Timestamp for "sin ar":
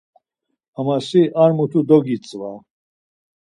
1.07-1.51